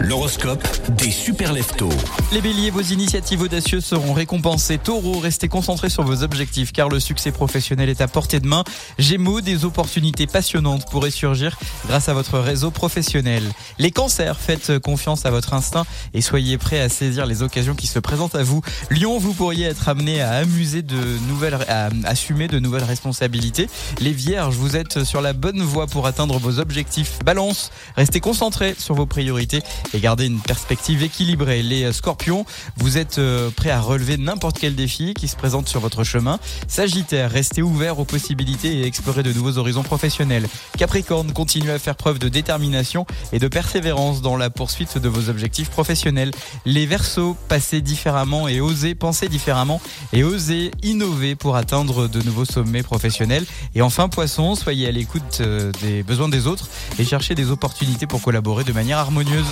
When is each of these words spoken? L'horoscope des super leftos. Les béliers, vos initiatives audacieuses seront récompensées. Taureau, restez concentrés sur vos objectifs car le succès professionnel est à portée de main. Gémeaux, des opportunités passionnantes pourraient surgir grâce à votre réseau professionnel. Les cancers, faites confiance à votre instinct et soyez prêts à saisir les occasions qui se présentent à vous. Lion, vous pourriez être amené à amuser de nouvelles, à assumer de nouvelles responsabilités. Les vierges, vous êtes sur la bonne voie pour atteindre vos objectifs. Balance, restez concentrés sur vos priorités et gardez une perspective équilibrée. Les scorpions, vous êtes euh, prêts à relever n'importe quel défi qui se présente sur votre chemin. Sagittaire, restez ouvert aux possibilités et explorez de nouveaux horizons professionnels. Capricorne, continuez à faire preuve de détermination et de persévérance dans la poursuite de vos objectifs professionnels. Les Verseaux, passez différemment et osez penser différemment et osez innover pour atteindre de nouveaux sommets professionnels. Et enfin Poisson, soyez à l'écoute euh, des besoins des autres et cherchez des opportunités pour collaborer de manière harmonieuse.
L'horoscope 0.00 0.66
des 0.96 1.12
super 1.12 1.52
leftos. 1.52 1.88
Les 2.32 2.40
béliers, 2.40 2.70
vos 2.70 2.80
initiatives 2.80 3.42
audacieuses 3.42 3.84
seront 3.84 4.12
récompensées. 4.12 4.76
Taureau, 4.78 5.20
restez 5.20 5.46
concentrés 5.46 5.88
sur 5.88 6.02
vos 6.02 6.24
objectifs 6.24 6.72
car 6.72 6.88
le 6.88 6.98
succès 6.98 7.30
professionnel 7.30 7.88
est 7.88 8.00
à 8.00 8.08
portée 8.08 8.40
de 8.40 8.46
main. 8.46 8.64
Gémeaux, 8.98 9.40
des 9.40 9.64
opportunités 9.64 10.26
passionnantes 10.26 10.90
pourraient 10.90 11.12
surgir 11.12 11.56
grâce 11.86 12.08
à 12.08 12.14
votre 12.14 12.40
réseau 12.40 12.72
professionnel. 12.72 13.44
Les 13.78 13.92
cancers, 13.92 14.40
faites 14.40 14.80
confiance 14.80 15.26
à 15.26 15.30
votre 15.30 15.54
instinct 15.54 15.86
et 16.12 16.20
soyez 16.20 16.58
prêts 16.58 16.80
à 16.80 16.88
saisir 16.88 17.24
les 17.24 17.42
occasions 17.42 17.76
qui 17.76 17.86
se 17.86 18.00
présentent 18.00 18.34
à 18.34 18.42
vous. 18.42 18.62
Lion, 18.90 19.18
vous 19.18 19.32
pourriez 19.32 19.66
être 19.66 19.88
amené 19.88 20.20
à 20.20 20.32
amuser 20.32 20.82
de 20.82 21.18
nouvelles, 21.28 21.58
à 21.68 21.90
assumer 22.04 22.48
de 22.48 22.58
nouvelles 22.58 22.84
responsabilités. 22.84 23.68
Les 24.00 24.12
vierges, 24.12 24.56
vous 24.56 24.74
êtes 24.74 25.04
sur 25.04 25.20
la 25.20 25.32
bonne 25.32 25.62
voie 25.62 25.86
pour 25.86 26.08
atteindre 26.08 26.38
vos 26.38 26.58
objectifs. 26.58 27.20
Balance, 27.24 27.70
restez 27.96 28.18
concentrés 28.18 28.74
sur 28.76 28.96
vos 28.96 29.06
priorités 29.06 29.62
et 29.92 30.00
gardez 30.00 30.26
une 30.26 30.40
perspective 30.40 31.02
équilibrée. 31.02 31.62
Les 31.62 31.92
scorpions, 31.92 32.46
vous 32.76 32.98
êtes 32.98 33.18
euh, 33.18 33.50
prêts 33.50 33.70
à 33.70 33.80
relever 33.80 34.16
n'importe 34.16 34.58
quel 34.58 34.74
défi 34.74 35.14
qui 35.14 35.28
se 35.28 35.36
présente 35.36 35.68
sur 35.68 35.80
votre 35.80 36.04
chemin. 36.04 36.38
Sagittaire, 36.68 37.30
restez 37.30 37.62
ouvert 37.62 37.98
aux 37.98 38.04
possibilités 38.04 38.78
et 38.78 38.86
explorez 38.86 39.22
de 39.22 39.32
nouveaux 39.32 39.58
horizons 39.58 39.82
professionnels. 39.82 40.46
Capricorne, 40.78 41.32
continuez 41.32 41.72
à 41.72 41.78
faire 41.78 41.96
preuve 41.96 42.18
de 42.18 42.28
détermination 42.28 43.06
et 43.32 43.38
de 43.38 43.48
persévérance 43.48 44.22
dans 44.22 44.36
la 44.36 44.50
poursuite 44.50 44.98
de 44.98 45.08
vos 45.08 45.28
objectifs 45.28 45.70
professionnels. 45.70 46.30
Les 46.64 46.86
Verseaux, 46.86 47.36
passez 47.48 47.80
différemment 47.80 48.48
et 48.48 48.60
osez 48.60 48.94
penser 48.94 49.28
différemment 49.28 49.80
et 50.12 50.24
osez 50.24 50.70
innover 50.82 51.34
pour 51.34 51.56
atteindre 51.56 52.08
de 52.08 52.22
nouveaux 52.22 52.44
sommets 52.44 52.82
professionnels. 52.82 53.44
Et 53.74 53.82
enfin 53.82 54.08
Poisson, 54.08 54.54
soyez 54.54 54.88
à 54.88 54.90
l'écoute 54.90 55.38
euh, 55.40 55.72
des 55.82 56.02
besoins 56.02 56.28
des 56.28 56.46
autres 56.46 56.68
et 56.98 57.04
cherchez 57.04 57.34
des 57.34 57.50
opportunités 57.50 58.06
pour 58.06 58.22
collaborer 58.22 58.64
de 58.64 58.72
manière 58.72 58.98
harmonieuse. 58.98 59.46